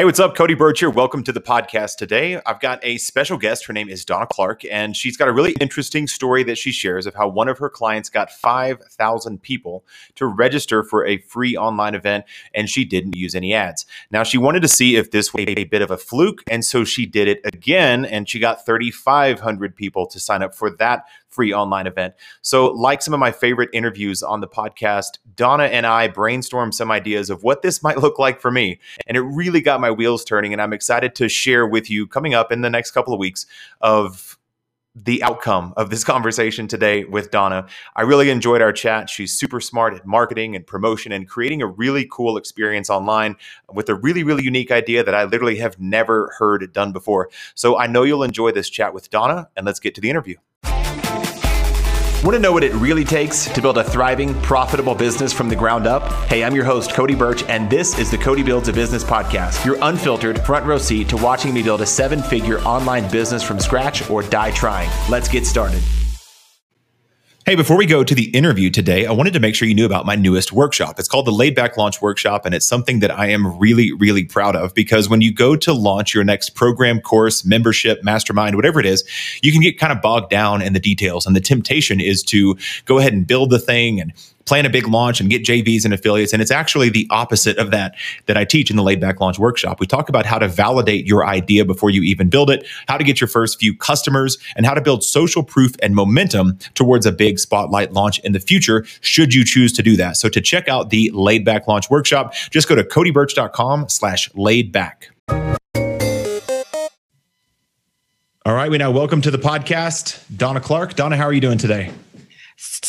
[0.00, 0.34] Hey, what's up?
[0.34, 0.88] Cody Birch here.
[0.88, 2.40] Welcome to the podcast today.
[2.46, 3.66] I've got a special guest.
[3.66, 7.04] Her name is Donna Clark, and she's got a really interesting story that she shares
[7.04, 9.84] of how one of her clients got 5,000 people
[10.14, 12.24] to register for a free online event,
[12.54, 13.84] and she didn't use any ads.
[14.10, 16.82] Now, she wanted to see if this was a bit of a fluke, and so
[16.82, 21.52] she did it again, and she got 3,500 people to sign up for that free
[21.52, 22.14] online event.
[22.42, 26.90] So, like some of my favorite interviews on the podcast, Donna and I brainstormed some
[26.90, 28.80] ideas of what this might look like for me.
[29.06, 30.52] And it really got my wheels turning.
[30.52, 33.46] And I'm excited to share with you coming up in the next couple of weeks
[33.80, 34.36] of
[34.94, 37.66] the outcome of this conversation today with Donna.
[37.96, 39.08] I really enjoyed our chat.
[39.08, 43.36] She's super smart at marketing and promotion and creating a really cool experience online
[43.72, 47.30] with a really, really unique idea that I literally have never heard done before.
[47.54, 50.36] So I know you'll enjoy this chat with Donna, and let's get to the interview.
[52.22, 55.56] Want to know what it really takes to build a thriving, profitable business from the
[55.56, 56.02] ground up?
[56.24, 59.64] Hey, I'm your host, Cody Birch, and this is the Cody Builds a Business podcast,
[59.64, 63.58] your unfiltered front row seat to watching me build a seven figure online business from
[63.58, 64.90] scratch or die trying.
[65.08, 65.82] Let's get started.
[67.50, 69.84] Hey, before we go to the interview today, I wanted to make sure you knew
[69.84, 71.00] about my newest workshop.
[71.00, 74.22] It's called the Laid Back Launch Workshop, and it's something that I am really, really
[74.24, 78.78] proud of because when you go to launch your next program, course, membership, mastermind, whatever
[78.78, 79.02] it is,
[79.42, 81.26] you can get kind of bogged down in the details.
[81.26, 84.12] And the temptation is to go ahead and build the thing and
[84.50, 86.32] plan a big launch and get JVs and affiliates.
[86.32, 87.94] And it's actually the opposite of that
[88.26, 89.78] that I teach in the laid back launch workshop.
[89.78, 93.04] We talk about how to validate your idea before you even build it, how to
[93.04, 97.12] get your first few customers, and how to build social proof and momentum towards a
[97.12, 100.16] big spotlight launch in the future, should you choose to do that.
[100.16, 104.72] So to check out the laid back launch workshop, just go to codybirch.com slash laid
[104.72, 105.10] back.
[108.44, 110.96] All right, we now welcome to the podcast, Donna Clark.
[110.96, 111.92] Donna, how are you doing today?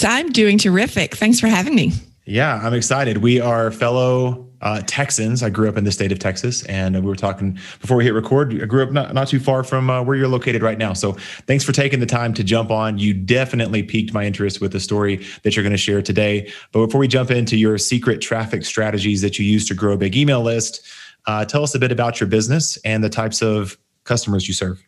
[0.04, 1.16] I'm doing terrific.
[1.16, 1.94] Thanks for having me.
[2.26, 3.18] Yeah, I'm excited.
[3.18, 5.42] We are fellow uh, Texans.
[5.42, 8.14] I grew up in the state of Texas, and we were talking before we hit
[8.14, 8.54] record.
[8.62, 10.94] I grew up not, not too far from uh, where you're located right now.
[10.94, 11.14] So
[11.48, 13.00] thanks for taking the time to jump on.
[13.00, 16.52] You definitely piqued my interest with the story that you're going to share today.
[16.72, 19.98] But before we jump into your secret traffic strategies that you use to grow a
[19.98, 20.86] big email list,
[21.26, 24.84] uh, tell us a bit about your business and the types of customers you serve.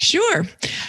[0.00, 0.44] Sure.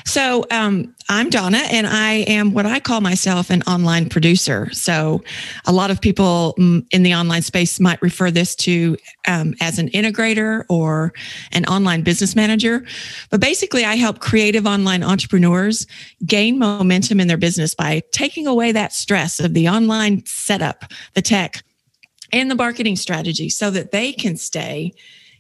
[0.06, 4.70] So um, I'm Donna, and I am what I call myself an online producer.
[4.72, 5.24] So
[5.66, 8.98] a lot of people mm, in the online space might refer this to
[9.28, 11.12] um, as an integrator or
[11.54, 12.86] an online business manager.
[13.32, 15.88] But basically, I help creative online entrepreneurs
[16.28, 21.24] gain momentum in their business by taking away that stress of the online setup, the
[21.24, 21.64] tech,
[22.32, 24.94] and the marketing strategy so that they can stay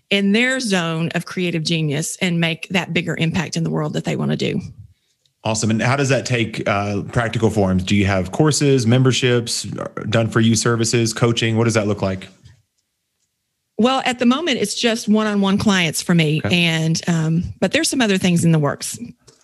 [0.09, 4.05] in their zone of creative genius and make that bigger impact in the world that
[4.05, 4.59] they want to do.
[5.43, 5.69] Awesome.
[5.69, 7.83] And how does that take uh, practical forms?
[7.83, 9.63] Do you have courses, memberships,
[10.09, 11.55] done for you services, coaching?
[11.57, 12.27] What does that look like?
[13.77, 16.65] Well, at the moment, it's just one-on-one clients for me, okay.
[16.65, 18.99] and um, but there's some other things in the works.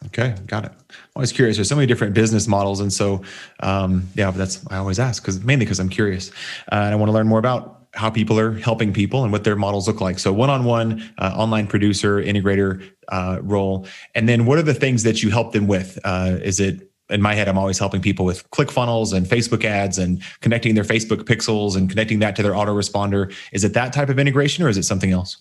[0.07, 0.73] Okay, got it.
[1.15, 1.55] I was curious.
[1.55, 3.21] There's so many different business models, and so
[3.61, 6.31] um, yeah, that's I always ask because mainly because I'm curious
[6.69, 9.44] uh, and I want to learn more about how people are helping people and what
[9.44, 10.19] their models look like.
[10.19, 15.23] So one-on-one uh, online producer, integrator uh, role, and then what are the things that
[15.23, 15.97] you help them with?
[16.03, 19.97] Uh, is it in my head, I'm always helping people with ClickFunnels and Facebook ads
[19.97, 23.34] and connecting their Facebook pixels and connecting that to their autoresponder.
[23.51, 25.38] Is it that type of integration or is it something else?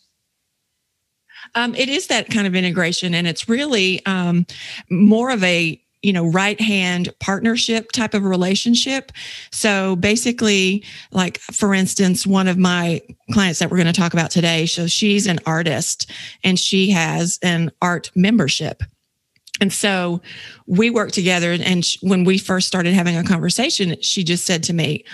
[1.55, 4.47] Um, it is that kind of integration, and it's really um,
[4.91, 9.11] more of a you know right hand partnership type of relationship
[9.51, 13.01] so basically like for instance one of my
[13.33, 16.11] clients that we're going to talk about today so she's an artist
[16.45, 18.83] and she has an art membership
[19.61, 20.21] and so
[20.67, 24.75] we work together and when we first started having a conversation she just said to
[24.75, 25.05] me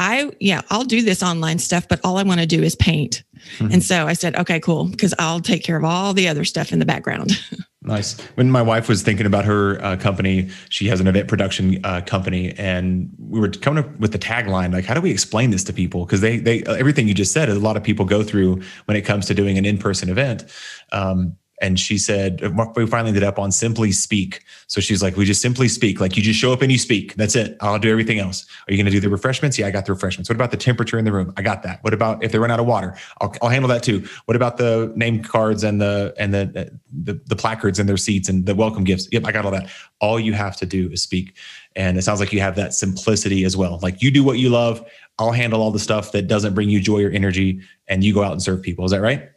[0.00, 3.24] I, yeah, I'll do this online stuff, but all I want to do is paint.
[3.56, 3.72] Mm-hmm.
[3.72, 6.72] And so I said, okay, cool, because I'll take care of all the other stuff
[6.72, 7.32] in the background.
[7.82, 8.20] Nice.
[8.34, 12.00] When my wife was thinking about her uh, company, she has an event production uh,
[12.00, 15.62] company, and we were coming up with the tagline like, "How do we explain this
[15.64, 18.62] to people?" Because they, they, everything you just said, a lot of people go through
[18.86, 20.44] when it comes to doing an in-person event.
[20.90, 24.44] Um, and she said uh, we finally ended up on simply speak.
[24.66, 26.00] So she's like we just simply speak.
[26.00, 27.14] Like you just show up and you speak.
[27.14, 27.56] That's it.
[27.60, 28.46] I'll do everything else.
[28.66, 29.58] Are you going to do the refreshments?
[29.58, 30.28] Yeah i got the refreshments.
[30.28, 31.32] What about the temperature in the room?
[31.36, 31.82] I got that.
[31.82, 32.96] What about if they run out of water?
[33.20, 34.06] I'll, I'll handle that too.
[34.26, 37.96] What about the name cards and the and the, uh, the the placards in their
[37.96, 39.08] seats and the welcome gifts?
[39.12, 39.68] Yep i got all that.
[40.00, 41.34] All you have to do is speak.
[41.76, 43.78] And it sounds like you have that simplicity as well.
[43.82, 44.84] Like you do what you love.
[45.18, 48.22] I'll handle all the stuff that doesn't bring you joy or energy and you go
[48.22, 48.84] out and serve people.
[48.84, 49.28] Is that right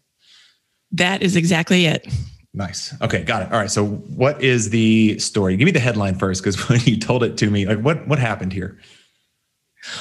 [0.93, 2.07] that is exactly it.
[2.53, 2.93] Nice.
[3.01, 3.51] Okay, got it.
[3.51, 3.71] All right.
[3.71, 5.55] So, what is the story?
[5.55, 8.19] Give me the headline first, because when you told it to me, like what what
[8.19, 8.77] happened here?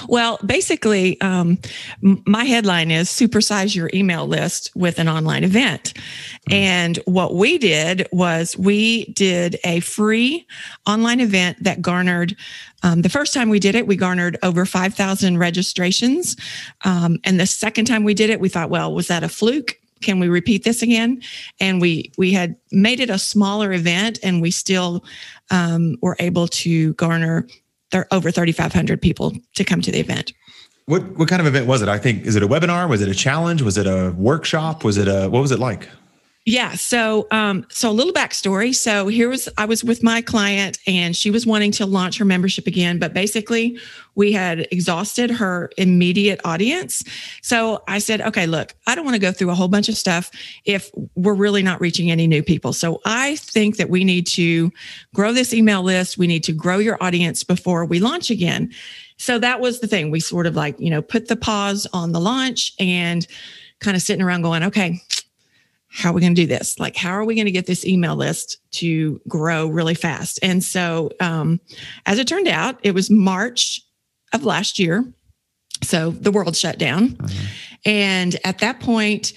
[0.09, 1.59] Well, basically, um,
[2.03, 5.95] my headline is supersize your email list with an online event.
[5.95, 6.53] Mm-hmm.
[6.53, 10.47] And what we did was we did a free
[10.87, 12.37] online event that garnered,
[12.83, 16.37] um, the first time we did it, we garnered over 5,000 registrations.
[16.85, 19.80] Um, and the second time we did it, we thought, well, was that a fluke?
[20.03, 21.23] Can we repeat this again?
[21.61, 25.05] And we we had made it a smaller event and we still
[25.51, 27.47] um, were able to garner
[27.91, 30.33] th- over 3500 people to come to the event.
[30.87, 31.89] What what kind of event was it?
[31.89, 32.89] I think is it a webinar?
[32.89, 33.63] Was it a challenge?
[33.63, 34.85] Was it a workshop?
[34.85, 35.89] Was it a what was it like
[36.47, 36.73] yeah.
[36.73, 38.75] So, um, so a little backstory.
[38.75, 42.25] So here was I was with my client, and she was wanting to launch her
[42.25, 43.79] membership again, but basically
[44.15, 47.05] we had exhausted her immediate audience.
[47.43, 49.97] So I said, okay, look, I don't want to go through a whole bunch of
[49.97, 50.31] stuff
[50.65, 52.73] if we're really not reaching any new people.
[52.73, 54.73] So I think that we need to
[55.15, 56.19] grow this email list.
[56.19, 58.73] We need to grow your audience before we launch again.
[59.19, 60.11] So that was the thing.
[60.11, 63.27] We sort of like, you know, put the pause on the launch and
[63.81, 65.01] kind of sitting around going, okay,
[65.93, 66.79] how are we going to do this?
[66.79, 70.39] Like, how are we going to get this email list to grow really fast?
[70.43, 71.61] And so, um,
[72.07, 73.83] as it turned out, it was March
[74.33, 75.05] of last year.
[75.83, 77.11] So the world shut down.
[77.11, 77.47] Mm-hmm.
[77.87, 79.33] And at that point,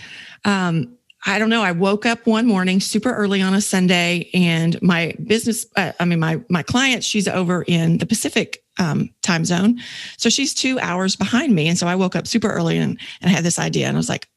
[0.45, 1.63] um, I don't know.
[1.63, 6.05] I woke up one morning super early on a Sunday, and my business, uh, I
[6.05, 9.79] mean, my my client, she's over in the Pacific um, time zone,
[10.17, 11.69] so she's two hours behind me.
[11.69, 13.99] And so I woke up super early and, and I had this idea, and I
[13.99, 14.27] was like,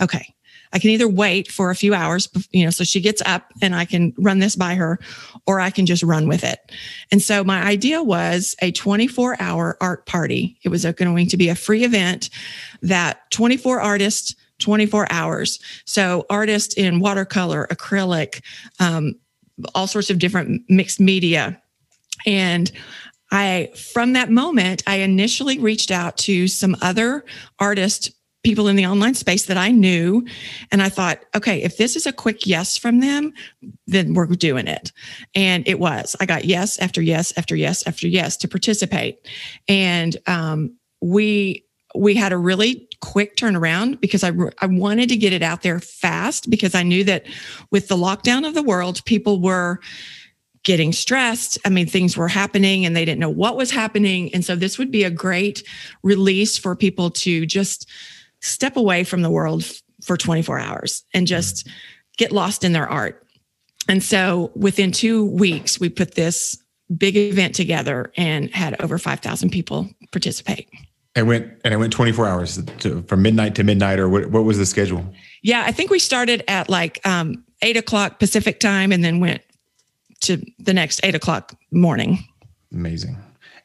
[0.00, 0.32] okay,
[0.72, 3.74] I can either wait for a few hours, you know, so she gets up and
[3.74, 4.98] I can run this by her,
[5.46, 6.58] or I can just run with it.
[7.10, 10.58] And so my idea was a 24 hour art party.
[10.62, 12.30] It was going to be a free event
[12.82, 15.58] that 24 artists, 24 hours.
[15.86, 18.42] So artists in watercolor, acrylic,
[18.78, 19.14] um,
[19.74, 21.60] all sorts of different mixed media.
[22.26, 22.70] And
[23.32, 27.24] I, from that moment, I initially reached out to some other
[27.58, 28.10] artists
[28.42, 30.26] people in the online space that I knew.
[30.72, 33.32] And I thought, okay, if this is a quick yes from them,
[33.86, 34.92] then we're doing it.
[35.34, 36.16] And it was.
[36.20, 39.28] I got yes after yes after yes after yes to participate.
[39.68, 41.64] And um, we
[41.94, 45.80] we had a really quick turnaround because I, I wanted to get it out there
[45.80, 47.26] fast because I knew that
[47.72, 49.80] with the lockdown of the world, people were
[50.62, 51.58] getting stressed.
[51.64, 54.32] I mean, things were happening and they didn't know what was happening.
[54.34, 55.66] And so this would be a great
[56.02, 57.88] release for people to just
[58.40, 61.68] step away from the world f- for 24 hours and just
[62.16, 63.26] get lost in their art.
[63.88, 66.56] And so within two weeks, we put this
[66.96, 70.68] big event together and had over 5,000 people participate.
[71.16, 74.44] And went and it went 24 hours to, from midnight to midnight, or what, what
[74.44, 75.04] was the schedule?
[75.42, 79.42] Yeah, I think we started at like um, eight o'clock Pacific time and then went
[80.20, 82.24] to the next eight o'clock morning.
[82.72, 83.16] Amazing.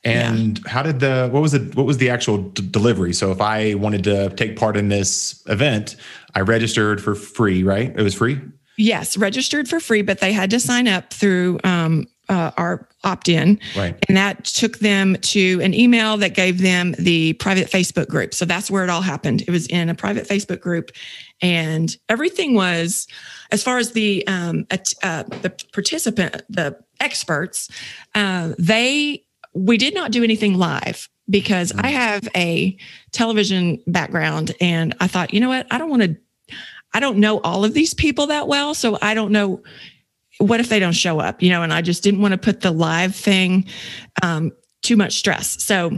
[0.05, 0.71] And yeah.
[0.71, 3.11] how did the what was the what was the actual d- delivery?
[3.11, 5.95] So if I wanted to take part in this event,
[6.35, 7.91] I registered for free, right?
[7.95, 8.39] It was free.
[8.77, 13.59] Yes, registered for free, but they had to sign up through um, uh, our opt-in,
[13.77, 13.95] right.
[14.07, 18.33] and that took them to an email that gave them the private Facebook group.
[18.33, 19.43] So that's where it all happened.
[19.43, 20.91] It was in a private Facebook group,
[21.41, 23.07] and everything was,
[23.51, 27.69] as far as the um, uh, the participant, the experts,
[28.13, 29.24] uh, they
[29.55, 31.93] we did not do anything live because I mm.
[31.93, 32.77] have a
[33.11, 35.65] television background and I thought, you know what?
[35.71, 36.15] I don't want to,
[36.93, 38.73] I don't know all of these people that well.
[38.75, 39.63] So I don't know
[40.37, 42.61] what if they don't show up, you know, and I just didn't want to put
[42.61, 43.65] the live thing
[44.21, 45.63] um, too much stress.
[45.63, 45.97] So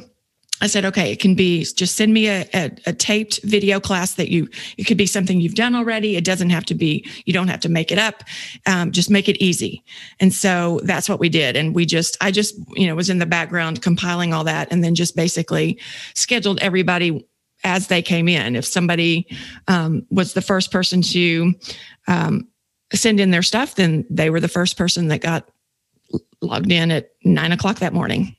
[0.62, 4.16] I said, okay, it can be just send me a, a, a, taped video class
[4.16, 6.16] that you, it could be something you've done already.
[6.16, 8.24] It doesn't have to be, you don't have to make it up.
[8.66, 9.84] Um, just make it easy.
[10.20, 11.56] And so that's what we did.
[11.56, 14.84] And we just, I just, you know, was in the background compiling all that and
[14.84, 15.80] then just basically
[16.16, 17.28] scheduled everybody
[17.64, 18.56] as they came in.
[18.56, 19.28] If somebody
[19.68, 21.54] um, was the first person to
[22.08, 22.48] um,
[22.94, 25.50] send in their stuff, then they were the first person that got
[26.42, 28.36] logged in at nine o'clock that morning.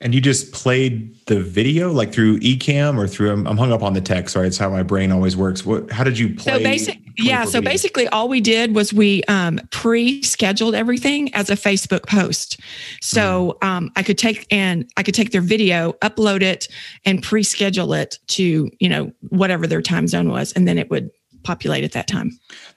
[0.00, 3.82] And you just played the video like through Ecamm or through I'm, I'm hung up
[3.82, 5.66] on the text, sorry It's how my brain always works.
[5.66, 6.52] What how did you play?
[6.52, 7.44] So basic, yeah.
[7.44, 7.70] So video?
[7.70, 12.60] basically all we did was we um, pre-scheduled everything as a Facebook post.
[13.02, 13.66] So mm.
[13.66, 16.68] um, I could take and I could take their video, upload it,
[17.04, 21.10] and pre-schedule it to, you know, whatever their time zone was, and then it would
[21.42, 22.30] populate at that time.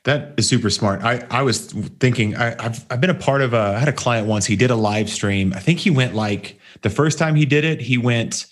[0.04, 1.04] That is super smart.
[1.04, 3.94] I, I was thinking I, have I've been a part of a I had a
[3.94, 4.46] client once.
[4.46, 5.54] He did a live stream.
[5.54, 8.46] I think he went like the first time he did it, he went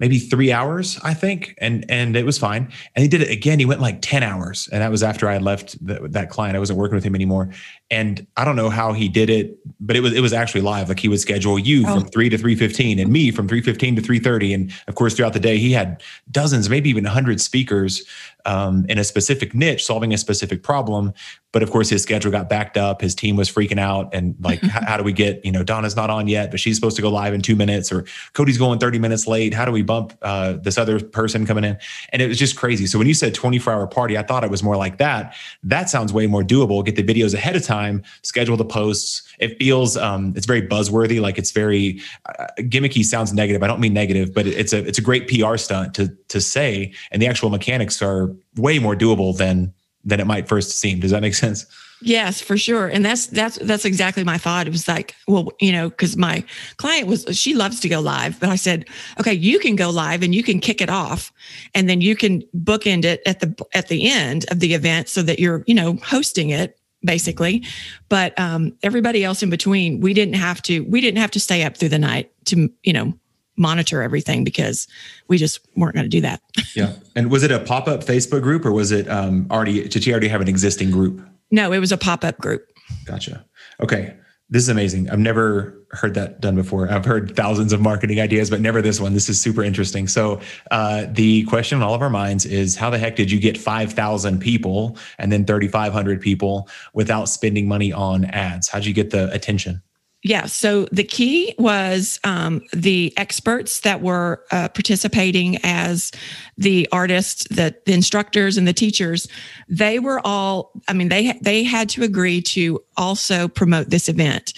[0.00, 2.72] maybe three hours, I think, and and it was fine.
[2.96, 3.58] And he did it again.
[3.58, 6.56] He went like ten hours, and that was after I left the, that client.
[6.56, 7.50] I wasn't working with him anymore,
[7.90, 10.88] and I don't know how he did it, but it was it was actually live.
[10.88, 12.00] Like he would schedule you oh.
[12.00, 14.96] from three to three fifteen, and me from three fifteen to three thirty, and of
[14.96, 18.02] course throughout the day he had dozens, maybe even hundred speakers
[18.46, 21.12] um, in a specific niche, solving a specific problem.
[21.52, 23.00] But of course, his schedule got backed up.
[23.00, 25.44] His team was freaking out, and like, how, how, do we get?
[25.44, 27.90] You know, Donna's not on yet, but she's supposed to go live in two minutes,
[27.90, 28.04] or
[28.34, 29.52] Cody's going thirty minutes late.
[29.52, 31.76] How do we bump uh, this other person coming in?
[32.10, 32.86] And it was just crazy.
[32.86, 35.34] So when you said twenty four hour party, I thought it was more like that.
[35.64, 36.84] That sounds way more doable.
[36.84, 39.22] Get the videos ahead of time, schedule the posts.
[39.40, 43.04] It feels um, it's very buzzworthy, like it's very uh, gimmicky.
[43.04, 43.62] Sounds negative.
[43.64, 46.92] I don't mean negative, but it's a it's a great PR stunt to to say,
[47.10, 49.72] and the actual mechanics are way more doable than
[50.04, 51.00] than it might first seem.
[51.00, 51.66] Does that make sense?
[52.02, 52.88] Yes, for sure.
[52.88, 54.66] And that's that's that's exactly my thought.
[54.66, 56.42] It was like, well, you know, because my
[56.78, 58.86] client was she loves to go live, but I said,
[59.18, 61.30] okay, you can go live and you can kick it off,
[61.74, 65.22] and then you can bookend it at the at the end of the event so
[65.22, 67.64] that you're, you know, hosting it basically.
[68.08, 71.64] But um, everybody else in between, we didn't have to we didn't have to stay
[71.64, 73.12] up through the night to, you know,
[73.56, 74.86] monitor everything because
[75.28, 76.40] we just weren't going to do that.
[76.74, 76.94] yeah.
[77.14, 80.12] And was it a pop up Facebook group or was it um, already, did you
[80.12, 81.20] already have an existing group?
[81.50, 82.66] No, it was a pop up group.
[83.04, 83.44] Gotcha.
[83.82, 84.16] Okay.
[84.52, 85.08] This is amazing.
[85.10, 86.90] I've never heard that done before.
[86.90, 89.14] I've heard thousands of marketing ideas, but never this one.
[89.14, 90.08] This is super interesting.
[90.08, 90.40] So,
[90.72, 93.56] uh, the question in all of our minds is how the heck did you get
[93.56, 98.66] 5,000 people and then 3,500 people without spending money on ads?
[98.66, 99.82] How'd you get the attention?
[100.22, 100.46] Yeah.
[100.46, 106.12] So the key was um, the experts that were uh, participating as
[106.58, 109.28] the artists, the, the, instructors, and the teachers.
[109.68, 110.72] They were all.
[110.88, 114.52] I mean, they they had to agree to also promote this event.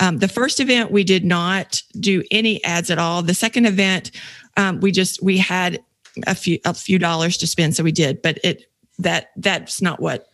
[0.00, 3.22] Um, the first event we did not do any ads at all.
[3.22, 4.10] The second event,
[4.56, 5.80] um, we just we had
[6.26, 8.20] a few a few dollars to spend, so we did.
[8.20, 8.64] But it
[8.98, 10.26] that that's not what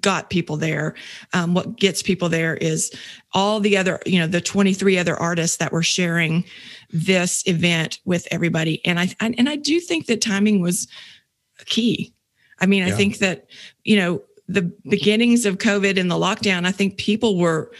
[0.00, 0.94] got people there.
[1.32, 2.92] Um, what gets people there is
[3.32, 6.44] all the other, you know, the 23 other artists that were sharing
[6.90, 8.84] this event with everybody.
[8.84, 10.88] And I, I and I do think that timing was
[11.66, 12.14] key.
[12.60, 12.92] I mean, yeah.
[12.92, 13.46] I think that,
[13.84, 17.72] you know, the beginnings of COVID and the lockdown, I think people were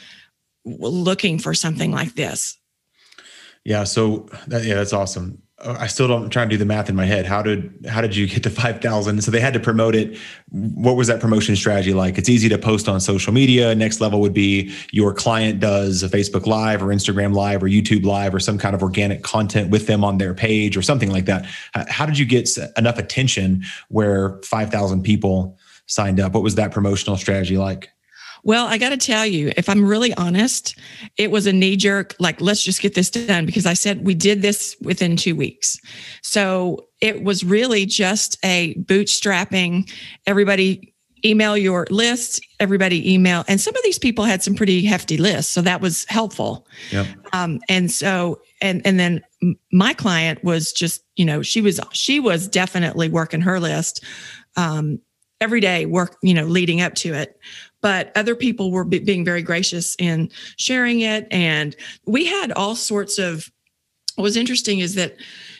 [0.64, 2.59] looking for something like this.
[3.64, 3.85] Yeah.
[3.85, 5.42] So that, yeah, that's awesome.
[5.64, 7.25] I still don't trying to do the math in my head.
[7.25, 9.23] How did how did you get to 5,000?
[9.23, 10.19] So they had to promote it.
[10.50, 12.19] What was that promotion strategy like?
[12.19, 13.75] It's easy to post on social media.
[13.75, 18.04] Next level would be your client does a Facebook live or Instagram live or YouTube
[18.04, 21.26] live or some kind of organic content with them on their page or something like
[21.26, 21.47] that.
[21.88, 26.33] How did you get enough attention where 5,000 people signed up?
[26.33, 27.90] What was that promotional strategy like?
[28.45, 30.77] Well, I got to tell you, if I'm really honest,
[31.17, 34.15] it was a knee jerk, like, let's just get this done because I said we
[34.15, 35.79] did this within two weeks.
[36.23, 39.91] So it was really just a bootstrapping,
[40.27, 40.93] everybody
[41.25, 43.45] email your list, everybody email.
[43.47, 45.53] And some of these people had some pretty hefty lists.
[45.53, 46.67] So that was helpful.
[46.91, 47.07] Yep.
[47.33, 49.23] Um, and so, and, and then
[49.71, 54.05] my client was just, you know, she was, she was definitely working her list.
[54.57, 55.01] Um,
[55.41, 57.37] every day work you know leading up to it
[57.83, 61.27] but other people were b- being very gracious in sharing it.
[61.31, 63.51] And we had all sorts of
[64.17, 65.17] what was interesting is that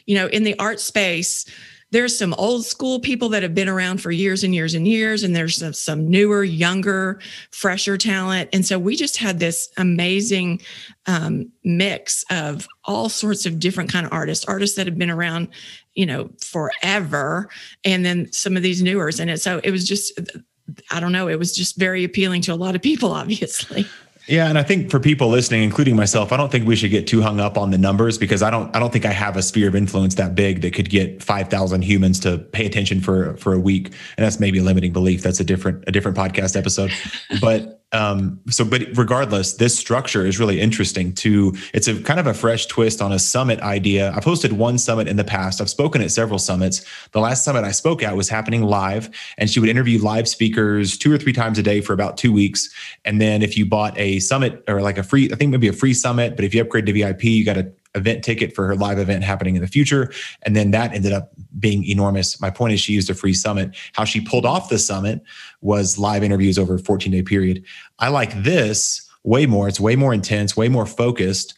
[0.07, 1.47] you know in the art space
[1.93, 5.23] there's some old school people that have been around for years and years and years
[5.23, 8.49] and there's some, some newer younger fresher talent.
[8.55, 10.63] And so we just had this amazing
[11.05, 15.49] um, mix of all sorts of different kind of artists artists that have been around
[15.95, 17.51] you know forever
[17.85, 19.21] and then some of these newers.
[19.21, 20.19] And it so it was just
[20.91, 23.87] I don't know, it was just very appealing to a lot of people, obviously.
[24.27, 27.07] Yeah, and I think for people listening, including myself, I don't think we should get
[27.07, 29.43] too hung up on the numbers because I don't I don't think I have a
[29.43, 33.53] sphere of influence that big that could get 5,000 humans to pay attention for for
[33.53, 33.87] a week.
[34.17, 35.23] And that's maybe a limiting belief.
[35.23, 36.93] That's a different a different podcast episode.
[37.41, 41.13] But um, so, but regardless, this structure is really interesting.
[41.15, 44.13] To it's a kind of a fresh twist on a summit idea.
[44.13, 45.61] I've hosted one summit in the past.
[45.61, 46.85] I've spoken at several summits.
[47.13, 50.97] The last summit I spoke at was happening live, and she would interview live speakers
[50.97, 52.71] two or three times a day for about two weeks.
[53.05, 55.73] And then if you bought a summit or like a free, I think maybe a
[55.73, 58.75] free summit, but if you upgrade to VIP, you got a event ticket for her
[58.75, 60.13] live event happening in the future.
[60.43, 62.41] And then that ended up being enormous.
[62.41, 63.77] My point is, she used a free summit.
[63.93, 65.23] How she pulled off the summit
[65.61, 67.65] was live interviews over a 14 day period.
[67.99, 69.69] I like this way more.
[69.69, 71.55] It's way more intense, way more focused.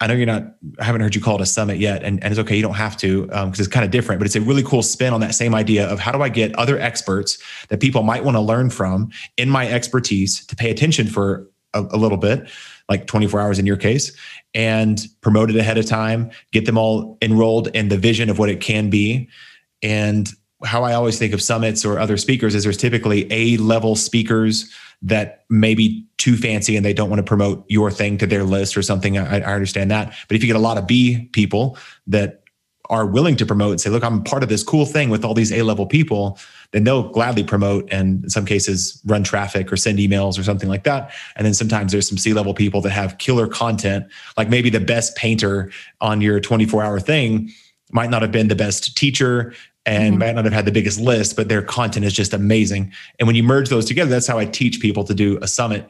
[0.00, 2.32] I know you're not, I haven't heard you call it a summit yet, and, and
[2.32, 2.56] it's okay.
[2.56, 4.82] You don't have to because um, it's kind of different, but it's a really cool
[4.82, 8.24] spin on that same idea of how do I get other experts that people might
[8.24, 12.48] want to learn from in my expertise to pay attention for a, a little bit,
[12.88, 14.16] like 24 hours in your case,
[14.54, 18.48] and promote it ahead of time, get them all enrolled in the vision of what
[18.48, 19.28] it can be.
[19.82, 20.30] And
[20.64, 24.72] how I always think of summits or other speakers is there's typically A level speakers
[25.02, 28.44] that may be too fancy and they don't want to promote your thing to their
[28.44, 29.18] list or something.
[29.18, 30.14] I, I understand that.
[30.28, 31.76] But if you get a lot of B people
[32.06, 32.44] that
[32.90, 35.34] are willing to promote and say, look, I'm part of this cool thing with all
[35.34, 36.38] these A level people,
[36.74, 40.68] then they'll gladly promote and in some cases run traffic or send emails or something
[40.68, 41.14] like that.
[41.36, 44.80] And then sometimes there's some C level people that have killer content, like maybe the
[44.80, 47.48] best painter on your 24 hour thing
[47.92, 49.54] might not have been the best teacher
[49.86, 50.18] and mm-hmm.
[50.18, 52.92] might not have had the biggest list, but their content is just amazing.
[53.20, 55.88] And when you merge those together, that's how I teach people to do a summit.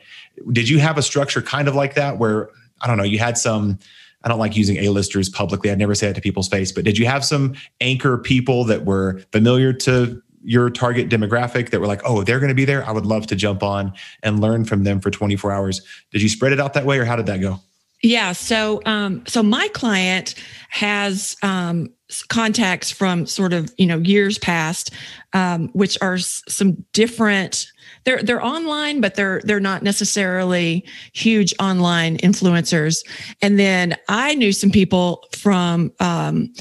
[0.53, 2.51] Did you have a structure kind of like that where,
[2.83, 3.79] I don't know, you had some
[4.25, 5.71] I don't like using A-listers publicly.
[5.71, 8.87] I'd never say it to people's face, but did you have some anchor people that
[8.87, 12.87] were familiar to your target demographic that were like, oh, they're going to be there?
[12.87, 15.81] I would love to jump on and learn from them for 24 hours.
[16.13, 17.61] Did you spread it out that way or how did that go?
[18.03, 18.33] Yeah.
[18.33, 20.35] So, um, so my client
[20.69, 21.91] has um,
[22.29, 24.91] contacts from sort of you know years past,
[25.33, 27.67] um, which are s- some different
[28.05, 30.85] they're they're online, but they're they're not necessarily
[31.15, 32.99] huge online influencers.
[33.41, 36.53] And then I knew some people from um,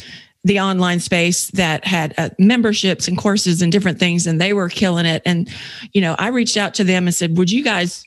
[0.44, 4.70] the online space that had uh, memberships and courses and different things, and they were
[4.70, 5.22] killing it.
[5.26, 5.50] And
[5.94, 8.04] you know, I reached out to them and said, "Would you guys?"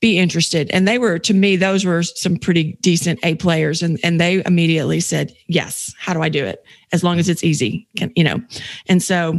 [0.00, 4.00] be interested and they were to me those were some pretty decent a players and
[4.02, 7.86] and they immediately said yes how do i do it as long as it's easy
[7.96, 8.42] Can, you know
[8.88, 9.38] and so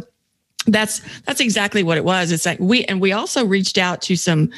[0.67, 4.15] that's that's exactly what it was it's like we and we also reached out to
[4.15, 4.49] some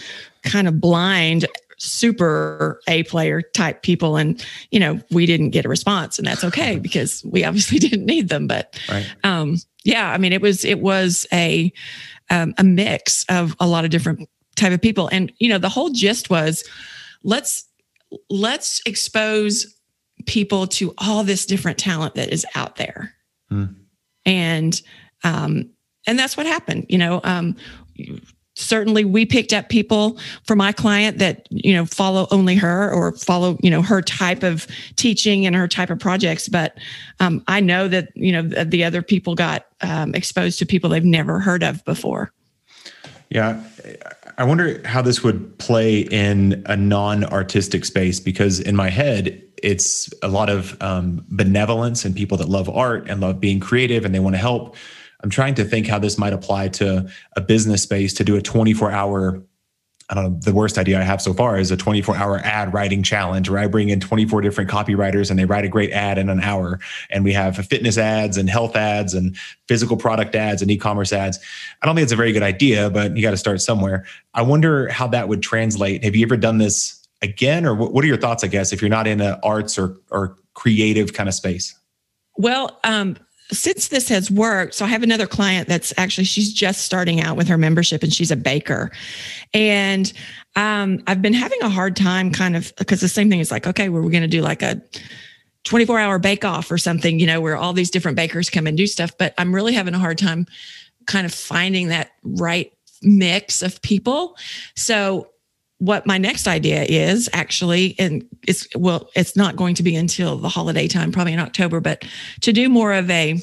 [0.43, 5.69] kind of blind super a player type people and you know we didn't get a
[5.69, 9.07] response and that's okay because we obviously didn't need them but right.
[9.23, 11.71] um yeah i mean it was it was a
[12.31, 15.69] um, a mix of a lot of different type of people and you know the
[15.69, 16.63] whole gist was
[17.23, 17.65] let's
[18.29, 19.75] let's expose
[20.25, 23.13] people to all this different talent that is out there
[23.49, 23.65] hmm.
[24.25, 24.81] and
[25.23, 25.69] um
[26.07, 26.85] and that's what happened.
[26.89, 27.55] You know, um,
[28.55, 33.11] certainly we picked up people for my client that you know follow only her or
[33.13, 36.47] follow you know her type of teaching and her type of projects.
[36.47, 36.77] But
[37.19, 40.89] um, i know that you know the, the other people got um, exposed to people
[40.89, 42.31] they've never heard of before.
[43.29, 43.61] Yeah.
[44.37, 50.13] I wonder how this would play in a non-artistic space because in my head it's
[50.21, 54.13] a lot of um, benevolence and people that love art and love being creative and
[54.13, 54.75] they want to help
[55.25, 58.41] I'm trying to think how this might apply to a business space to do a
[58.43, 59.41] 24 hour.
[60.07, 60.39] I don't know.
[60.39, 63.57] The worst idea I have so far is a 24 hour ad writing challenge where
[63.57, 66.79] I bring in 24 different copywriters and they write a great ad in an hour.
[67.09, 69.35] And we have fitness ads and health ads and
[69.67, 71.39] physical product ads and e commerce ads.
[71.81, 74.05] I don't think it's a very good idea, but you got to start somewhere.
[74.35, 76.03] I wonder how that would translate.
[76.03, 77.65] Have you ever done this again?
[77.65, 80.37] Or what are your thoughts, I guess, if you're not in the arts or, or
[80.53, 81.73] creative kind of space?
[82.37, 83.17] Well, um,
[83.51, 87.37] since this has worked, so I have another client that's actually she's just starting out
[87.37, 88.91] with her membership and she's a baker.
[89.53, 90.11] And
[90.55, 93.67] um, I've been having a hard time kind of because the same thing is like,
[93.67, 94.81] okay, we're going to do like a
[95.65, 98.77] 24 hour bake off or something, you know, where all these different bakers come and
[98.77, 99.15] do stuff.
[99.17, 100.47] But I'm really having a hard time
[101.05, 104.37] kind of finding that right mix of people.
[104.75, 105.29] So
[105.79, 110.37] what my next idea is actually, and it's well, it's not going to be until
[110.37, 112.05] the holiday time, probably in October, but
[112.41, 113.39] to do more of a,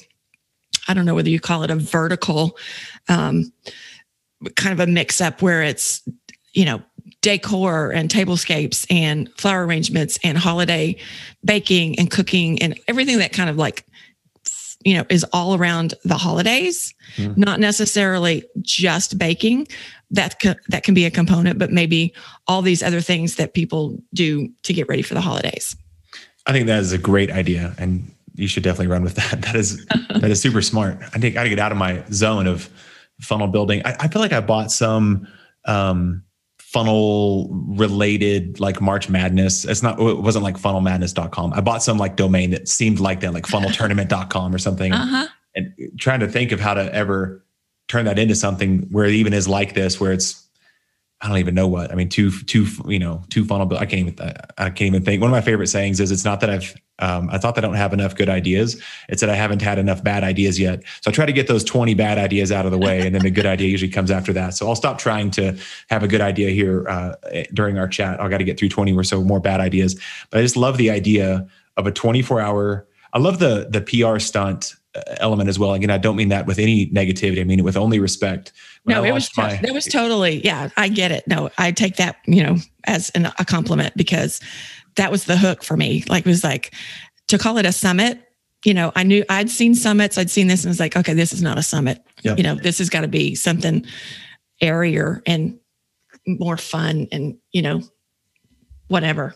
[0.89, 2.57] I don't know whether you call it a vertical,
[3.09, 3.53] um,
[4.57, 6.03] kind of a mix up where it's,
[6.53, 6.83] you know,
[7.21, 10.97] decor and tablescapes and flower arrangements and holiday
[11.45, 13.87] baking and cooking and everything that kind of like
[14.85, 17.37] you know is all around the holidays mm.
[17.37, 19.67] not necessarily just baking
[20.13, 22.15] that co- that can be a component, but maybe
[22.47, 25.75] all these other things that people do to get ready for the holidays.
[26.47, 29.41] I think that is a great idea, and you should definitely run with that.
[29.43, 30.99] That is that is super smart.
[31.15, 32.69] I think I got to get out of my zone of
[33.21, 33.83] funnel building.
[33.85, 35.27] I, I feel like I bought some
[35.65, 36.23] um,
[36.73, 39.65] funnel related like March Madness.
[39.65, 41.53] It's not it wasn't like funnelmadness.com.
[41.53, 44.93] I bought some like domain that seemed like that, like funneltournament.com or something.
[44.93, 45.27] Uh-huh.
[45.55, 47.45] And trying to think of how to ever
[47.89, 50.47] turn that into something where it even is like this, where it's
[51.21, 51.93] I don't even know what.
[51.93, 53.77] I mean, two two you know two funnel.
[53.77, 55.21] I can't even I can't even think.
[55.21, 57.67] One of my favorite sayings is, "It's not that I've um, I thought that I
[57.67, 58.81] don't have enough good ideas.
[59.09, 60.85] It's that I haven't had enough bad ideas yet.
[61.01, 63.23] So I try to get those twenty bad ideas out of the way, and then
[63.23, 64.55] the good idea usually comes after that.
[64.55, 65.59] So I'll stop trying to
[65.91, 67.17] have a good idea here uh,
[67.53, 68.21] during our chat.
[68.21, 70.01] I got to get through twenty or so more bad ideas.
[70.31, 72.87] But I just love the idea of a twenty four hour.
[73.13, 74.75] I love the the PR stunt
[75.19, 75.73] element as well.
[75.73, 77.41] Again, I don't mean that with any negativity.
[77.41, 78.53] I mean it with only respect.
[78.85, 80.69] When no, it was my, it was totally yeah.
[80.77, 81.27] I get it.
[81.27, 84.41] No, I take that you know as an, a compliment because
[84.97, 86.05] that was the hook for me.
[86.09, 86.75] Like it was like
[87.29, 88.21] to call it a summit.
[88.65, 90.17] You know, I knew I'd seen summits.
[90.17, 92.05] I'd seen this and was like, okay, this is not a summit.
[92.23, 92.39] Yep.
[92.39, 93.85] You know, this has got to be something
[94.61, 95.59] airier and
[96.27, 97.83] more fun and you know
[98.89, 99.35] whatever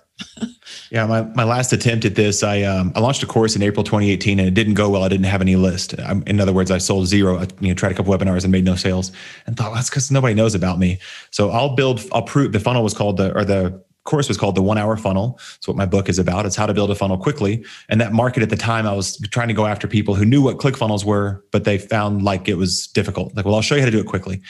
[0.90, 3.82] yeah my, my last attempt at this i um, i launched a course in april
[3.82, 6.70] 2018 and it didn't go well i didn't have any list I'm, in other words
[6.70, 9.12] i sold zero I, you know tried a couple webinars and made no sales
[9.46, 10.98] and thought well, that's because nobody knows about me
[11.30, 14.54] so i'll build i'll prove the funnel was called the or the course was called
[14.54, 15.38] the one hour funnel.
[15.56, 16.46] It's what my book is about.
[16.46, 17.64] It's how to build a funnel quickly.
[17.88, 20.42] And that market at the time, I was trying to go after people who knew
[20.42, 23.36] what ClickFunnels were, but they found like it was difficult.
[23.36, 24.40] Like, well, I'll show you how to do it quickly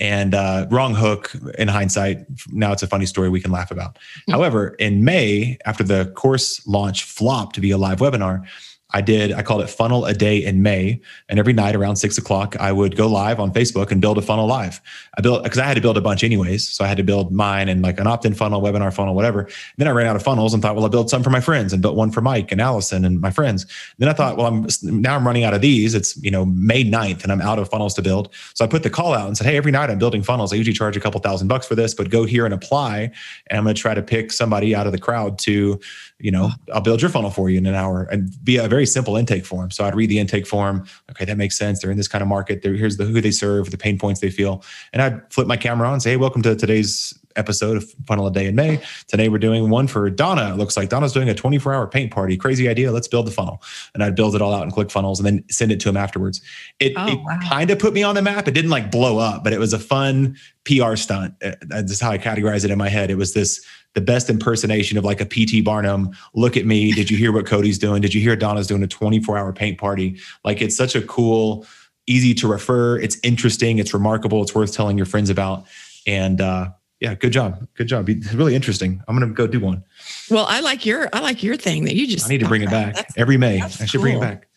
[0.00, 2.18] and uh, wrong hook in hindsight.
[2.52, 3.94] Now it's a funny story we can laugh about.
[3.94, 4.32] Mm-hmm.
[4.32, 8.46] However, in May, after the course launch flopped to be a live webinar,
[8.90, 11.00] I did, I called it funnel a day in May.
[11.28, 14.22] And every night around six o'clock, I would go live on Facebook and build a
[14.22, 14.80] funnel live.
[15.16, 16.66] I built, because I had to build a bunch anyways.
[16.66, 19.40] So I had to build mine and like an opt in funnel, webinar funnel, whatever.
[19.40, 21.40] And then I ran out of funnels and thought, well, I'll build some for my
[21.40, 23.64] friends and built one for Mike and Allison and my friends.
[23.64, 25.94] And then I thought, well, I'm now I'm running out of these.
[25.94, 28.32] It's, you know, May 9th and I'm out of funnels to build.
[28.54, 30.50] So I put the call out and said, hey, every night I'm building funnels.
[30.50, 33.10] I usually charge a couple thousand bucks for this, but go here and apply.
[33.48, 35.78] And I'm going to try to pick somebody out of the crowd to,
[36.18, 36.56] you know, ah.
[36.74, 39.46] I'll build your funnel for you in an hour and be a very simple intake
[39.46, 39.70] form.
[39.70, 40.86] So I'd read the intake form.
[41.10, 41.80] Okay, that makes sense.
[41.80, 42.62] They're in this kind of market.
[42.62, 44.62] They're, here's the who they serve, the pain points they feel.
[44.92, 48.26] And I'd flip my camera on and say, hey, welcome to today's episode of Funnel
[48.26, 48.82] a Day in May.
[49.06, 50.52] Today we're doing one for Donna.
[50.52, 52.36] It looks like Donna's doing a 24 hour paint party.
[52.36, 52.92] Crazy idea.
[52.92, 53.62] Let's build the funnel.
[53.94, 56.42] And I'd build it all out in ClickFunnels and then send it to him afterwards.
[56.80, 57.38] It, oh, it wow.
[57.48, 58.48] kind of put me on the map.
[58.48, 61.34] It didn't like blow up, but it was a fun PR stunt.
[61.42, 63.10] Uh, that's how I categorize it in my head.
[63.10, 66.10] It was this the best impersonation of like a PT Barnum.
[66.34, 66.92] Look at me.
[66.92, 68.02] Did you hear what Cody's doing?
[68.02, 70.20] Did you hear Donna's doing a 24 hour paint party?
[70.44, 71.66] Like it's such a cool,
[72.06, 72.98] easy to refer.
[72.98, 73.78] It's interesting.
[73.78, 74.42] It's remarkable.
[74.42, 75.66] It's worth telling your friends about.
[76.06, 77.66] And uh, yeah, good job.
[77.74, 78.08] Good job.
[78.08, 79.02] It's really interesting.
[79.06, 79.84] I'm going to go do one.
[80.30, 82.62] Well, I like your, I like your thing that you just, I need to bring
[82.62, 83.60] it back that's, every May.
[83.60, 84.02] I should cool.
[84.02, 84.48] bring it back.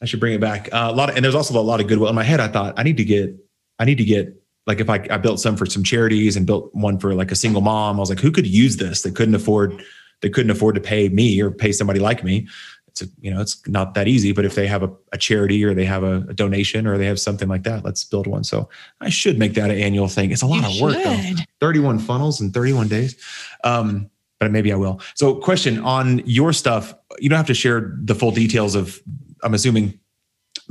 [0.00, 0.68] I should bring it back.
[0.72, 2.40] Uh, a lot of, and there's also a lot of goodwill in my head.
[2.40, 3.34] I thought I need to get,
[3.78, 6.72] I need to get like if I, I built some for some charities and built
[6.72, 9.02] one for like a single mom, I was like, who could use this?
[9.02, 9.82] They couldn't afford,
[10.20, 12.46] they couldn't afford to pay me or pay somebody like me.
[12.92, 15.64] It's a, you know, it's not that easy, but if they have a, a charity
[15.64, 18.44] or they have a, a, donation or they have something like that, let's build one.
[18.44, 18.68] So
[19.00, 20.30] I should make that an annual thing.
[20.30, 21.42] It's a lot you of work though.
[21.60, 23.16] 31 funnels in 31 days.
[23.64, 25.00] Um, but maybe I will.
[25.14, 29.00] So question on your stuff, you don't have to share the full details of,
[29.42, 29.98] I'm assuming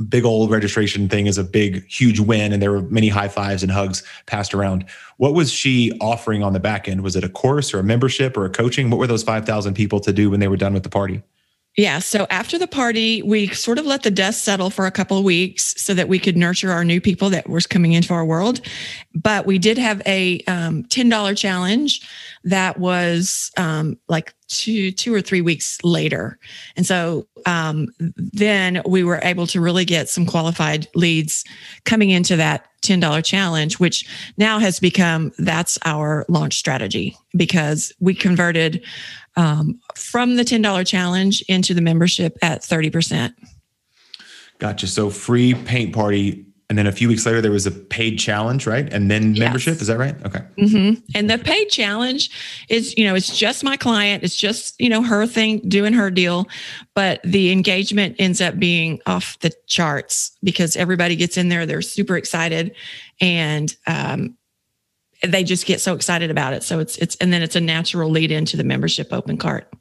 [0.08, 3.62] big old registration thing is a big, huge win, and there were many high fives
[3.62, 4.84] and hugs passed around.
[5.16, 7.02] What was she offering on the back end?
[7.02, 8.90] Was it a course or a membership or a coaching?
[8.90, 11.22] What were those 5,000 people to do when they were done with the party?
[11.76, 12.00] Yeah.
[12.00, 15.24] So after the party, we sort of let the dust settle for a couple of
[15.24, 18.60] weeks so that we could nurture our new people that was coming into our world.
[19.14, 22.06] But we did have a um, $10 challenge
[22.44, 26.38] that was um, like two, two or three weeks later.
[26.76, 31.42] And so um, then we were able to really get some qualified leads
[31.84, 34.06] coming into that $10 challenge, which
[34.36, 38.84] now has become that's our launch strategy because we converted
[39.36, 43.32] um, from the $10 challenge into the membership at 30%.
[44.58, 44.86] Gotcha.
[44.86, 46.46] So free paint party.
[46.68, 48.90] And then a few weeks later, there was a paid challenge, right?
[48.90, 49.82] And then membership.
[49.82, 50.14] Is that right?
[50.24, 50.38] Okay.
[50.56, 51.00] Mm-hmm.
[51.14, 52.30] And the paid challenge
[52.70, 54.22] is, you know, it's just my client.
[54.22, 56.46] It's just, you know, her thing, doing her deal.
[56.94, 61.66] But the engagement ends up being off the charts because everybody gets in there.
[61.66, 62.74] They're super excited.
[63.20, 64.38] And um,
[65.26, 66.62] they just get so excited about it.
[66.62, 69.72] So it's it's and then it's a natural lead into the membership open cart.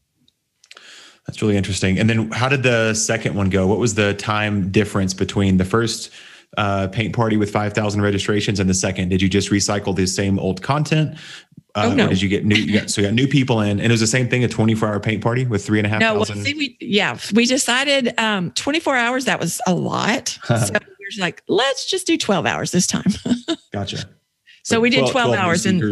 [1.27, 1.99] That's really interesting.
[1.99, 3.67] And then how did the second one go?
[3.67, 6.09] What was the time difference between the first
[6.57, 9.09] uh, paint party with 5,000 registrations and the second?
[9.09, 11.17] Did you just recycle the same old content?
[11.73, 12.07] Uh, oh, no.
[12.09, 12.55] did you get new?
[12.55, 14.89] You got, so you got new people in, and it was the same thing—a twenty-four
[14.89, 16.15] hour paint party with three and a half no.
[16.15, 19.23] Well, see, we yeah, we decided um, twenty-four hours.
[19.23, 20.27] That was a lot.
[20.43, 23.05] so we're like, let's just do twelve hours this time.
[23.71, 24.03] gotcha.
[24.63, 25.83] So we did 12, 12 hours and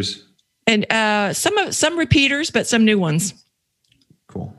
[0.68, 3.34] and uh, some of some repeaters, but some new ones.
[4.28, 4.54] Cool.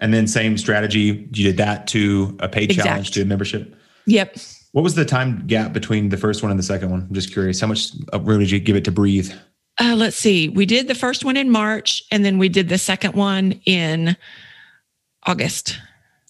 [0.00, 1.28] And then same strategy.
[1.32, 2.86] You did that to a paid exact.
[2.86, 3.74] challenge to a membership.
[4.06, 4.36] Yep.
[4.72, 7.06] What was the time gap between the first one and the second one?
[7.08, 7.60] I'm just curious.
[7.60, 9.32] How much room did you give it to breathe?
[9.80, 10.48] Uh, let's see.
[10.48, 14.16] We did the first one in March, and then we did the second one in
[15.24, 15.78] August.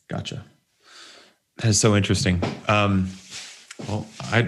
[0.08, 0.44] Gotcha.
[1.56, 2.42] That is so interesting.
[2.68, 3.10] Um,
[3.88, 4.42] well, I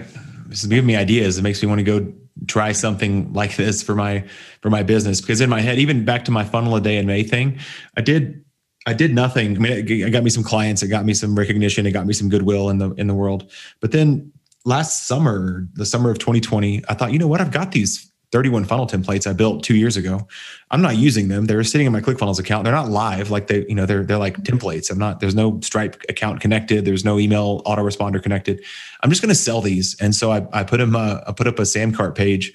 [0.47, 1.37] this is giving me ideas.
[1.37, 2.13] It makes me want to go
[2.47, 4.23] try something like this for my
[4.61, 7.05] for my business because in my head even back to my funnel a day in
[7.05, 7.59] may thing
[7.97, 8.43] i did
[8.87, 9.57] I did nothing.
[9.57, 12.13] I mean, it, got me some clients, it got me some recognition, it got me
[12.13, 13.51] some goodwill in the in the world.
[13.81, 14.31] But then
[14.63, 17.41] last summer, the summer of 2020, I thought, you know what?
[17.41, 20.27] I've got these 31 funnel templates I built two years ago.
[20.69, 21.45] I'm not using them.
[21.45, 22.65] They're sitting in my ClickFunnels account.
[22.65, 24.91] They're not live, like they, you know, they're they're like templates.
[24.91, 25.21] I'm not.
[25.21, 26.83] There's no Stripe account connected.
[26.83, 28.61] There's no email autoresponder connected.
[29.01, 29.95] I'm just going to sell these.
[30.01, 30.95] And so I, I put them.
[30.95, 32.53] Uh, I put up a SamCart page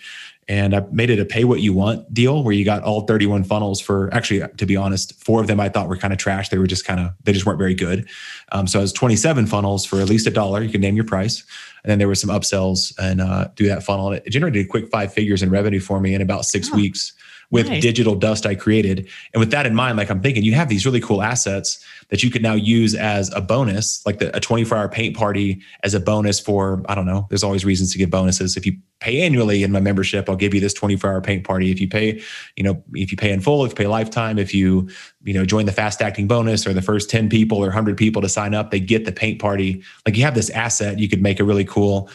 [0.49, 3.45] and I made it a pay what you want deal where you got all 31
[3.45, 6.49] funnels for actually, to be honest, four of them I thought were kind of trash.
[6.49, 8.09] They were just kind of, they just weren't very good.
[8.51, 10.63] Um, so I was 27 funnels for at least a dollar.
[10.63, 11.45] You can name your price.
[11.85, 14.09] And then there were some upsells and uh, do that funnel.
[14.09, 16.77] And it generated a quick five figures in revenue for me in about six oh.
[16.77, 17.13] weeks
[17.53, 17.83] with nice.
[17.83, 19.09] digital dust I created.
[19.33, 22.23] And with that in mind, like I'm thinking, you have these really cool assets that
[22.23, 25.95] you could now use as a bonus, like the, a 24 hour paint party as
[25.95, 28.55] a bonus for, I don't know, there's always reasons to give bonuses.
[28.55, 31.71] If you pay annually in my membership, I'll give you this 24 hour paint party.
[31.71, 32.21] If you pay,
[32.55, 34.91] you know, if you pay in full, if you pay lifetime, if you,
[35.25, 38.21] you know, join the fast acting bonus or the first 10 people or 100 people
[38.21, 39.83] to sign up, they get the paint party.
[40.05, 42.11] Like you have this asset, you could make a really cool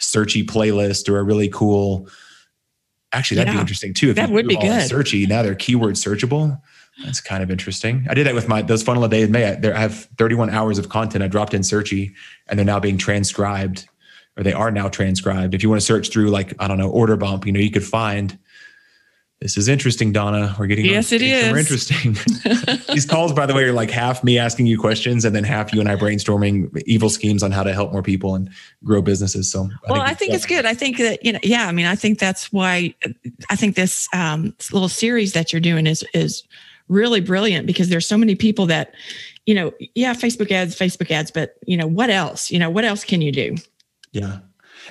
[0.00, 2.08] Searchie playlist or a really cool,
[3.12, 3.58] Actually, that'd yeah.
[3.58, 4.10] be interesting too.
[4.10, 4.90] If that would be good.
[4.90, 6.60] Searchie now they're keyword searchable.
[7.04, 8.06] That's kind of interesting.
[8.08, 9.44] I did that with my those funnel a day in May.
[9.46, 11.22] I, I have 31 hours of content.
[11.22, 12.14] I dropped in Searchie,
[12.48, 13.88] and they're now being transcribed,
[14.36, 15.54] or they are now transcribed.
[15.54, 17.70] If you want to search through, like I don't know, order bump, you know, you
[17.70, 18.38] could find
[19.40, 20.56] this is interesting, Donna.
[20.58, 22.16] We're getting yes, on, it is more interesting.
[22.94, 25.74] These calls, by the way, are like half me asking you questions, and then half
[25.74, 28.48] you and I brainstorming evil schemes on how to help more people and
[28.82, 29.52] grow businesses.
[29.52, 30.64] So, I well, think I think it's good.
[30.64, 31.68] I think that you know, yeah.
[31.68, 32.94] I mean, I think that's why
[33.50, 36.42] I think this, um, this little series that you're doing is is
[36.88, 38.94] really brilliant because there's so many people that,
[39.46, 42.50] you know, yeah, Facebook ads, Facebook ads, but you know, what else?
[42.50, 43.56] You know, what else can you do?
[44.12, 44.38] Yeah,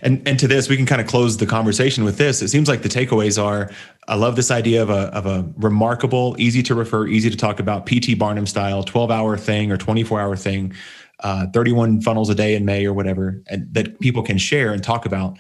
[0.02, 2.42] and and to this, we can kind of close the conversation with this.
[2.42, 3.72] It seems like the takeaways are
[4.08, 7.60] I love this idea of a of a remarkable, easy to refer, easy to talk
[7.60, 10.74] about PT Barnum style, 12 hour thing or 24 hour thing,
[11.22, 14.84] uh, 31 funnels a day in May or whatever, and that people can share and
[14.84, 15.38] talk about.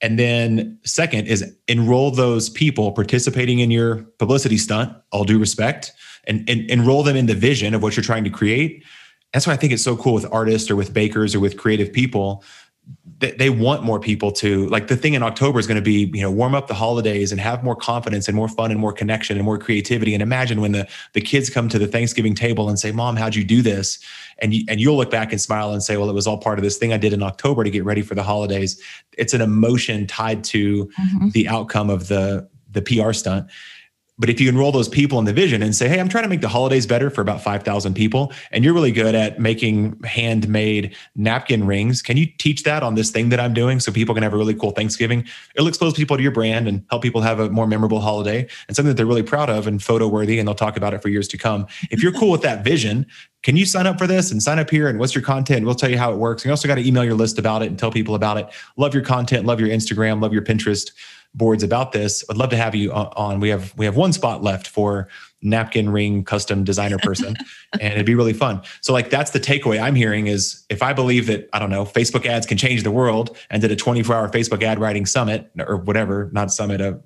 [0.00, 5.92] And then second is enroll those people participating in your publicity stunt, all due respect,
[6.24, 8.84] and, and enroll them in the vision of what you're trying to create.
[9.32, 11.92] That's why I think it's so cool with artists or with bakers or with creative
[11.92, 12.44] people
[13.20, 16.22] they want more people to like the thing in October is going to be, you
[16.22, 19.36] know, warm up the holidays and have more confidence and more fun and more connection
[19.36, 20.14] and more creativity.
[20.14, 23.34] And imagine when the the kids come to the Thanksgiving table and say, "Mom, how'd
[23.34, 23.98] you do this?"
[24.38, 26.60] And you, and you'll look back and smile and say, "Well, it was all part
[26.60, 28.80] of this thing I did in October to get ready for the holidays."
[29.16, 31.30] It's an emotion tied to mm-hmm.
[31.30, 33.50] the outcome of the the PR stunt.
[34.18, 36.28] But if you enroll those people in the vision and say, hey, I'm trying to
[36.28, 40.96] make the holidays better for about 5,000 people, and you're really good at making handmade
[41.14, 44.22] napkin rings, can you teach that on this thing that I'm doing so people can
[44.22, 45.24] have a really cool Thanksgiving?
[45.54, 48.76] It'll expose people to your brand and help people have a more memorable holiday and
[48.76, 51.08] something that they're really proud of and photo worthy, and they'll talk about it for
[51.08, 51.66] years to come.
[51.90, 53.06] If you're cool with that vision,
[53.44, 55.64] can you sign up for this and sign up here and what's your content?
[55.64, 56.44] We'll tell you how it works.
[56.44, 58.48] You also got to email your list about it and tell people about it.
[58.76, 60.90] Love your content, love your Instagram, love your Pinterest
[61.34, 62.24] boards about this.
[62.28, 63.40] I'd love to have you on.
[63.40, 65.08] We have we have one spot left for
[65.40, 67.36] napkin ring custom designer person
[67.80, 68.60] and it'd be really fun.
[68.80, 71.84] So like that's the takeaway I'm hearing is if I believe that I don't know
[71.84, 75.50] Facebook ads can change the world and did a 24 hour Facebook ad writing summit
[75.58, 77.00] or whatever, not summit a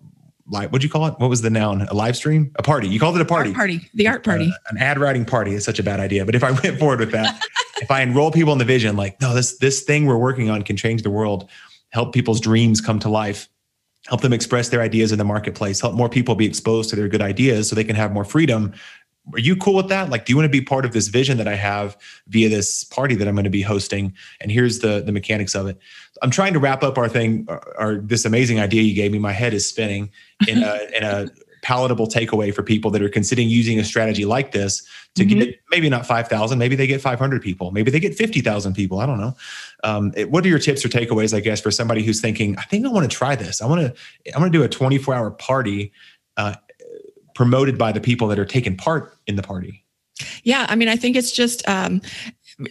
[0.48, 1.14] like what'd you call it?
[1.18, 1.82] What was the noun?
[1.82, 2.52] A live stream?
[2.56, 2.88] A party.
[2.88, 3.50] You called it a party.
[3.50, 3.90] Art party.
[3.94, 4.48] The art party.
[4.48, 6.24] Uh, an ad writing party is such a bad idea.
[6.24, 7.40] But if I went forward with that,
[7.80, 10.62] if I enroll people in the vision, like, no, this this thing we're working on
[10.62, 11.48] can change the world,
[11.90, 13.48] help people's dreams come to life
[14.06, 17.08] help them express their ideas in the marketplace, help more people be exposed to their
[17.08, 18.72] good ideas so they can have more freedom.
[19.32, 20.10] Are you cool with that?
[20.10, 22.82] Like, do you want to be part of this vision that I have via this
[22.82, 24.12] party that I'm going to be hosting?
[24.40, 25.78] And here's the the mechanics of it.
[26.22, 29.20] I'm trying to wrap up our thing, uh, or, this amazing idea you gave me.
[29.20, 30.10] My head is spinning
[30.48, 31.28] in a in a
[31.62, 34.82] palatable takeaway for people that are considering using a strategy like this
[35.14, 35.38] to mm-hmm.
[35.38, 39.00] get maybe not 5,000, maybe they get 500 people, maybe they get 50,000 people.
[39.00, 39.36] I don't know.
[39.84, 42.62] Um, it, what are your tips or takeaways, I guess, for somebody who's thinking, I
[42.62, 43.60] think I want to try this.
[43.60, 45.92] I want to, I want to do a 24 hour party
[46.36, 46.54] uh,
[47.34, 49.84] promoted by the people that are taking part in the party.
[50.44, 52.00] Yeah, I mean, I think it's just, um,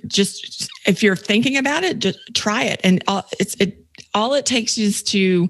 [0.08, 3.78] just if you're thinking about it, just try it, and all, it's it.
[4.14, 5.50] All it takes is to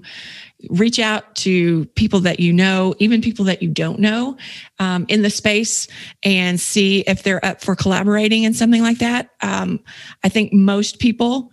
[0.70, 4.36] reach out to people that you know, even people that you don't know
[4.78, 5.88] um, in the space
[6.22, 9.30] and see if they're up for collaborating and something like that.
[9.40, 9.80] Um,
[10.24, 11.50] I think most people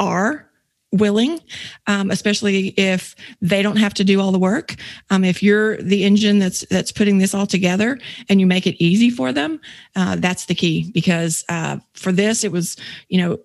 [0.00, 0.50] are
[0.94, 1.40] willing,
[1.86, 4.76] um, especially if they don't have to do all the work.
[5.10, 8.82] Um, if you're the engine that's that's putting this all together and you make it
[8.82, 9.60] easy for them,
[9.96, 10.90] uh, that's the key.
[10.92, 12.76] Because uh, for this, it was
[13.08, 13.38] you know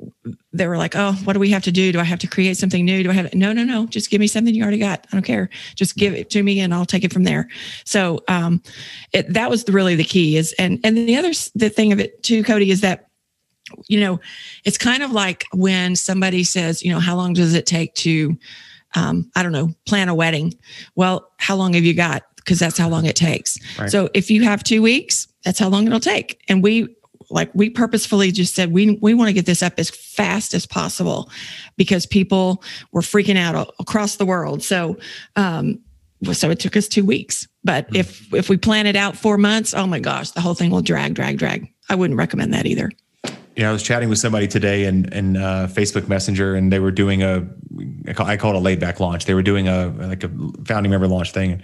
[0.53, 1.91] they were like, oh, what do we have to do?
[1.91, 3.03] Do I have to create something new?
[3.03, 3.85] Do I have no, no, no?
[3.87, 5.05] Just give me something you already got.
[5.11, 5.49] I don't care.
[5.75, 7.47] Just give it to me and I'll take it from there.
[7.85, 8.61] So um,
[9.13, 10.37] it, that was really the key.
[10.37, 13.08] Is and and the other the thing of it too, Cody, is that
[13.87, 14.19] you know,
[14.65, 18.37] it's kind of like when somebody says, you know, how long does it take to,
[18.95, 20.53] um, I don't know, plan a wedding?
[20.95, 22.23] Well, how long have you got?
[22.35, 23.57] Because that's how long it takes.
[23.77, 23.89] Right.
[23.89, 26.43] So if you have two weeks, that's how long it'll take.
[26.47, 26.95] And we,
[27.29, 30.65] like we purposefully just said we we want to get this up as fast as
[30.65, 31.29] possible
[31.77, 34.63] because people were freaking out across the world.
[34.63, 34.97] So
[35.35, 35.79] um
[36.33, 37.47] so it took us 2 weeks.
[37.63, 37.97] But mm-hmm.
[37.97, 40.81] if if we plan it out 4 months, oh my gosh, the whole thing will
[40.81, 41.67] drag drag drag.
[41.89, 42.91] I wouldn't recommend that either
[43.59, 46.79] you know, I was chatting with somebody today in in uh, Facebook Messenger, and they
[46.79, 47.45] were doing a
[48.07, 49.25] I call, I call it a laid back launch.
[49.25, 50.31] They were doing a like a
[50.65, 51.61] founding member launch thing.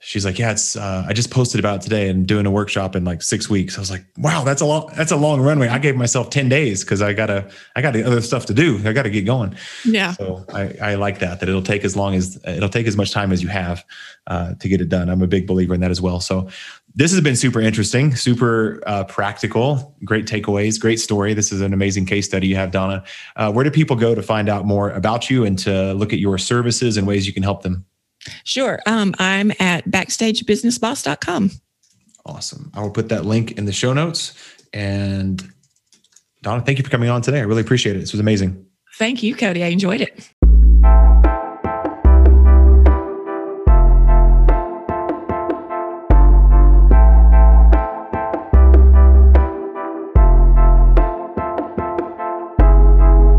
[0.00, 3.04] She's like, yeah, it's uh, I just posted about today and doing a workshop in
[3.04, 3.76] like six weeks.
[3.76, 5.68] I was like, wow, that's a long that's a long runway.
[5.68, 8.80] I gave myself ten days because I gotta I got other stuff to do.
[8.84, 9.54] I got to get going.
[9.84, 10.14] Yeah.
[10.14, 13.12] So I, I like that that it'll take as long as it'll take as much
[13.12, 13.84] time as you have
[14.26, 15.08] uh, to get it done.
[15.08, 16.18] I'm a big believer in that as well.
[16.18, 16.48] So
[16.94, 21.34] this has been super interesting, super uh, practical, great takeaways, great story.
[21.34, 23.04] This is an amazing case study you have, Donna.
[23.36, 26.18] Uh, where do people go to find out more about you and to look at
[26.18, 27.84] your services and ways you can help them?
[28.44, 28.80] Sure.
[28.86, 31.50] Um, I'm at backstagebusinessboss.com.
[32.26, 32.70] Awesome.
[32.74, 34.34] I will put that link in the show notes.
[34.72, 35.42] And
[36.42, 37.38] Donna, thank you for coming on today.
[37.38, 38.00] I really appreciate it.
[38.00, 38.64] This was amazing.
[38.98, 39.62] Thank you, Cody.
[39.62, 40.28] I enjoyed it.